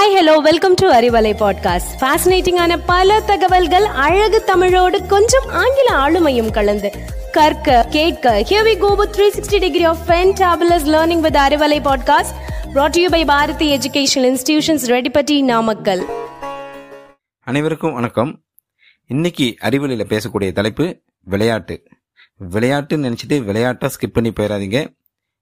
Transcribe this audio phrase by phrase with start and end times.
[0.00, 6.92] Hi hello welcome to Arivalai podcast ஃபேசினேட்டிங்கான பல தகவல்கள் அழகு தமிழோடு கொஞ்சம் ஆங்கில ஆளுமையும் கலந்து.
[7.32, 12.34] கற்க கேட்க here we go with 360 degree of fantabulous learning with Arivalai podcast
[12.74, 16.06] brought to you by Bharathi educational institutions Reddipatti Namakkal
[17.44, 18.42] அனைவருக்கும் வணக்கம்.
[19.06, 21.82] இன்னைக்கு அறிவலையில் பேசக்கூடிய தலைப்பு விளையாட்டு.
[22.50, 24.96] விளையாட்டுன்னு நினச்சிட்டு விளையாட்டை ஸ்கிப் பண்ணி போயிடாதீங்க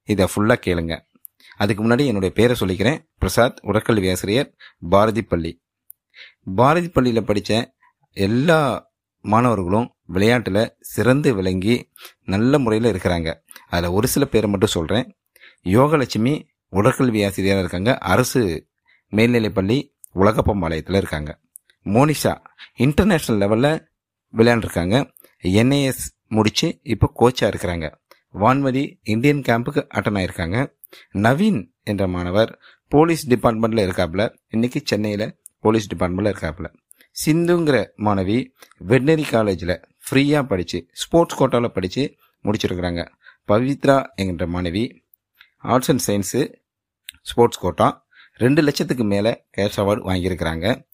[0.04, 1.07] இதை ஃபுல்லாக கேளுங்கள்
[1.56, 3.08] அதுக்கு முன்னாடி என்னுடைய பேரை சொல்லிக்கிறேன்.
[3.18, 4.54] பிரசாத் உடற்கல்வி ஆசிரியர்
[4.88, 5.62] பாரதி பள்ளி
[6.54, 7.74] பாரதி பள்ளியில் படித்த
[8.12, 8.90] எல்லா
[9.20, 11.90] மாணவர்களும் விளையாட்டில் சிறந்து விளங்கி
[12.24, 13.34] நல்ல முறையில் இருக்கிறாங்க.
[13.68, 15.16] அதில் ஒரு சில பேரை மட்டும் சொல்கிறேன்
[15.64, 17.98] யோகலட்சுமி உடற்கல்வி ஆசிரியராக இருக்காங்க.
[17.98, 18.66] அரசு
[19.10, 21.40] மேல்நிலைப்பள்ளி உலகப்பம்பாளையத்தில் இருக்காங்க.
[21.84, 22.40] மோனிஷா
[22.78, 23.86] இன்டர்நேஷ்னல் லெவலில்
[24.32, 25.10] விளையாண்டுருக்காங்க.
[25.42, 27.94] என்ஏஎஸ் முடித்து இப்போ கோச்சாக இருக்கிறாங்க.
[28.34, 30.77] வான்மதி இந்தியன் கேம்புக்கு அட்டன் ஆயிருக்காங்க.
[31.14, 34.34] நவீன் என்ற மாணவர் போலீஸ் டிபார்ட்மெண்ட்டில் இருக்காப்புல.
[34.48, 36.74] இன்னைக்கு சென்னையில் போலீஸ் டிபார்ட்மெண்ட்டில் இருக்காப்புல.
[37.26, 38.44] சிந்துங்கிற மாணவி
[38.88, 39.80] வெட்னரி காலேஜில்
[40.10, 42.14] ஃப்ரீயாக படித்து ஸ்போர்ட்ஸ் கோட்டாவில் படித்து
[42.44, 43.08] முடிச்சிருக்கிறாங்க.
[43.48, 45.00] பவித்ரா என்கின்ற மாணவி
[45.58, 46.54] arts and science
[47.22, 50.86] sports quota ரெண்டு லட்சத்துக்கு மேலே கேஷ் அவார்டு வாங்கியிருக்கிறாங்க.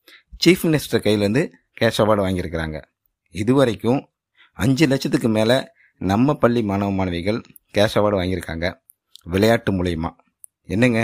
[0.44, 2.84] சீஃப் மினிஸ்டர் கையிலேருந்து கேஷ் அவார்டு வாங்கியிருக்கிறாங்க.
[3.30, 4.08] இதுவரைக்கும்
[4.52, 5.66] அஞ்சு லட்சத்துக்கு மேலே
[5.98, 7.42] நம்ம பள்ளி மாணவ மாணவிகள்
[7.74, 8.83] கேஷ் அவார்டு வாங்கியிருக்காங்க.
[9.26, 10.10] விளையாட்டு மூலயமா.
[10.66, 11.00] என்னங்க?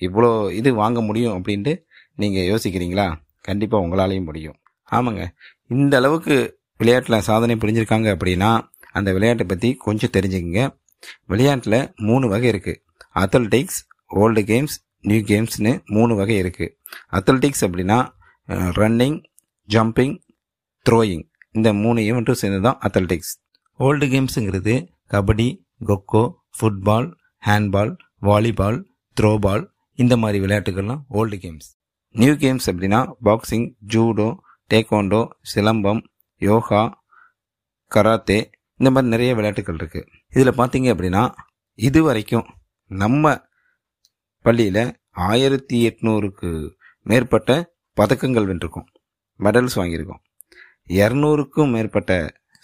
[0.00, 1.72] இவ்வளோ இது வாங்க முடியும் அப்படின்ட்டு
[2.14, 3.06] நீங்கள் யோசிக்கிறீங்களா?
[3.48, 4.56] கண்டிப்பாக உங்களாலையும் முடியும்.
[4.88, 5.22] ஆமாங்க.
[5.74, 6.36] இந்த அளவுக்கு
[6.80, 8.50] விளையாட்டில் சாதனை புரிஞ்சிருக்காங்க அப்படின்னா
[8.98, 10.62] அந்த விளையாட்டை பற்றி கொஞ்சம் தெரிஞ்சுக்கங்க.
[11.26, 12.80] விளையாட்டில் மூணு வகை இருக்குது
[13.22, 13.80] அத்லட்டிக்ஸ்
[14.20, 16.74] ஓல்டு கேம்ஸ் நியூ கேம்ஸ்னு மூணு வகை இருக்குது
[17.18, 17.98] அத்லட்டிக்ஸ் அப்படின்னா
[18.78, 19.18] ரன்னிங்
[19.68, 20.16] ஜம்பிங்
[20.86, 23.32] த்ரோயிங் இந்த மூணு ஈவெண்ட்டும் சேர்ந்து தான் athletics
[23.80, 24.74] old கேம்ஸுங்கிறது
[25.14, 25.48] kabaddi
[25.88, 26.24] kho kho
[26.58, 27.08] football
[27.46, 28.78] handball volleyball
[29.20, 31.68] throwball இந்த மாதிரி விளையாட்டுகள்லாம் ஓல்டு கேம்ஸ்
[32.10, 34.36] நியூ கேம்ஸ் அப்படின்னா boxing judo
[34.70, 36.02] taekwondo silambam
[36.36, 36.82] yoga
[37.90, 41.22] karate இந்த மாதிரி நிறைய விளையாட்டுகள் இருக்குது இதில் பார்த்தீங்க அப்படின்னா
[41.74, 42.46] இது வரைக்கும்
[42.90, 43.48] நம்ம
[44.44, 46.50] பள்ளியில் ஆயிரத்தி எட்நூறுக்கு
[47.02, 47.50] மேற்பட்ட
[47.96, 48.88] பதக்கங்கள் வென்றிருக்கோம்.
[49.40, 50.22] மெடல்ஸ் வாங்கியிருக்கோம்.
[50.88, 52.12] இரநூறுக்கும் மேற்பட்ட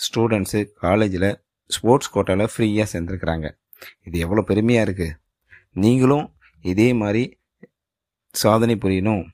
[0.05, 1.29] ஸ்டூடெண்ட்ஸு காலேஜில்
[1.71, 3.47] ஸ்போர்ட்ஸ் கோட்டாவில் ஃப்ரீயாக சேர்ந்துருக்குறாங்க.
[4.07, 5.17] இது எவ்வளோ பெருமையாக இருக்குது
[5.83, 6.27] நீங்களும்
[6.65, 7.25] இதே மாதிரி
[8.35, 9.25] சாதனை புரியணும்.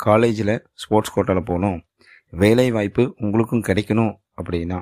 [0.00, 1.78] காலேஜில் ஸ்போர்ட்ஸ் கோட்டாவில் போகணும்.
[2.42, 4.78] வேலை வாய்ப்பு உங்களுக்கும் கிடைக்கணும் அப்படின்னா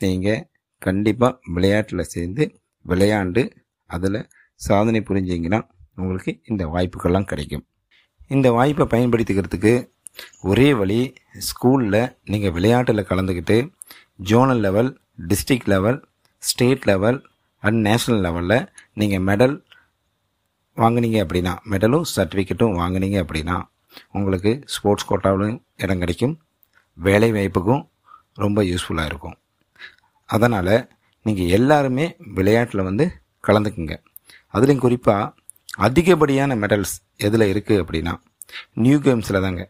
[0.00, 0.44] நீங்கள்
[0.82, 2.44] கண்டிப்பாக விளையாட்டில் சேர்ந்து
[2.84, 3.42] விளையாண்டு
[3.90, 4.20] அதில்
[4.60, 5.60] சாதனை புரிஞ்சிங்கன்னா
[6.00, 7.64] உங்களுக்கு இந்த வாய்ப்புகள்லாம் கிடைக்கும்.
[8.34, 9.72] இந்த வாய்ப்பை பயன்படுத்திக்கிறதுக்கு
[10.50, 11.00] ஒரே வழி
[11.48, 13.56] ஸ்கூலில் நீங்கள் விளையாட்டில் கலந்துக்கிட்டு
[14.30, 14.90] zonal level
[15.30, 15.98] district level
[16.42, 17.18] state level
[17.60, 19.54] and national லெவலில் நீங்கள் மெடல்
[20.76, 23.62] வாங்குனீங்க அப்படின்னா மெடலும் சர்டிஃபிகேட்டும் வாங்குனீங்க அப்படின்னா
[24.10, 26.34] உங்களுக்கு ஸ்போர்ட்ஸ் கோட்டாவிலும் இடம் கிடைக்கும்.
[26.94, 27.82] வேலை வாய்ப்புக்கும்
[28.34, 29.36] ரொம்ப யூஸ்ஃபுல்லாக இருக்கும்.
[30.24, 30.88] அதனால்
[31.22, 33.04] நீங்கள் எல்லாருமே விளையாட்டில் வந்து
[33.46, 33.94] கலந்துக்குங்க.
[34.52, 35.34] அதுலேயும் குறிப்பாக
[35.78, 38.14] அதிகப்படியான மெடல்ஸ் எதில் இருக்குது அப்படின்னா
[38.74, 39.62] நியூ கேம்ஸில் தாங்க.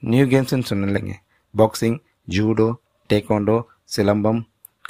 [0.00, 1.20] நியூ கேம்ஸ்னு சொன்னேன்
[1.54, 1.98] boxing
[2.28, 2.68] judo
[3.10, 3.56] taekwondo
[3.96, 4.40] silambam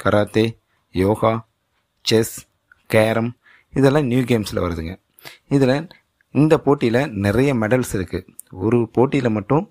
[0.01, 0.45] karate
[0.91, 1.47] yoga
[2.05, 2.35] chess
[2.95, 3.31] carrom
[3.73, 4.93] இதெல்லாம் நியூ கேம்ஸில் வருதுங்க.
[5.55, 5.75] இதில்
[6.35, 8.27] இந்த போட்டியில் நிறைய மெடல்ஸ் இருக்குது
[8.65, 9.63] ஒரு போட்டியில் மட்டும்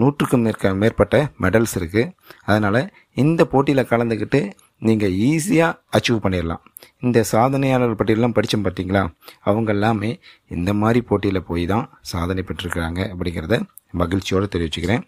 [0.00, 2.12] நூற்றுக்கும் மேற்க மேற்பட்ட மெடல்ஸ் இருக்குது
[2.50, 2.80] அதனால்
[3.22, 4.40] இந்த போட்டியில் கலந்துக்கிட்டு
[4.86, 6.62] நீங்கள் ஈஸியாக அச்சீவ் பண்ணிடலாம்.
[7.04, 9.02] இந்த சாதனையாளர் பட்டியலாம் படித்தோம் பார்த்தீங்களா
[9.50, 10.10] அவங்க எல்லாமே
[10.56, 13.58] இந்த மாதிரி போட்டியில் போய் தான் சாதனை பெற்றிருக்கிறாங்க அப்படிங்கிறத
[14.02, 15.04] மகிழ்ச்சியோடு தெரிவிச்சுக்கிறேன்.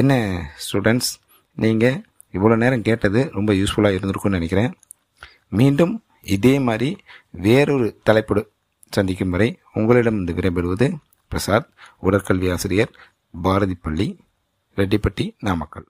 [0.00, 0.12] என்ன
[0.66, 1.12] ஸ்டூடெண்ட்ஸ்
[1.58, 1.98] நீங்கள்
[2.36, 4.72] இவ்வளோ நேரம் கேட்டது ரொம்ப யூஸ்ஃபுல்லாக இருந்திருக்கும்னு நினைக்கிறேன்.
[5.58, 5.94] மீண்டும்
[6.28, 6.90] இதே மாதிரி
[7.44, 8.42] வேறொரு தலைப்போடு
[8.92, 10.86] சந்திக்கும் வரை உங்களிடம் இருந்து விடைபெறுவது
[11.32, 11.68] பிரசாத்
[12.02, 12.92] உடற்கல்வி ஆசிரியர்
[13.42, 14.08] பாரதி பள்ளி
[14.76, 15.86] ரெட்டிப்பட்டி நாமக்கல்.